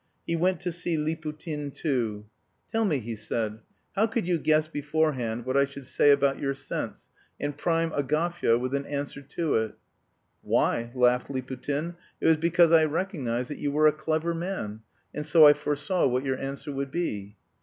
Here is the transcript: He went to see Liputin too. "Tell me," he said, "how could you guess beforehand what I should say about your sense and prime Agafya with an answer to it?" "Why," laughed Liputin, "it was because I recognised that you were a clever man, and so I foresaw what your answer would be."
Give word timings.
He 0.25 0.35
went 0.35 0.59
to 0.61 0.71
see 0.71 0.97
Liputin 0.97 1.69
too. 1.71 2.25
"Tell 2.71 2.85
me," 2.85 2.97
he 2.97 3.15
said, 3.15 3.59
"how 3.95 4.07
could 4.07 4.27
you 4.27 4.39
guess 4.39 4.67
beforehand 4.67 5.45
what 5.45 5.55
I 5.55 5.63
should 5.63 5.85
say 5.85 6.09
about 6.09 6.39
your 6.39 6.55
sense 6.55 7.09
and 7.39 7.55
prime 7.55 7.91
Agafya 7.91 8.57
with 8.59 8.73
an 8.73 8.87
answer 8.87 9.21
to 9.21 9.53
it?" 9.57 9.75
"Why," 10.41 10.89
laughed 10.95 11.27
Liputin, 11.29 11.97
"it 12.19 12.25
was 12.25 12.37
because 12.37 12.71
I 12.71 12.85
recognised 12.85 13.51
that 13.51 13.59
you 13.59 13.71
were 13.71 13.85
a 13.85 13.91
clever 13.91 14.33
man, 14.33 14.81
and 15.13 15.23
so 15.23 15.45
I 15.45 15.53
foresaw 15.53 16.07
what 16.07 16.25
your 16.25 16.39
answer 16.39 16.71
would 16.71 16.89
be." 16.89 17.35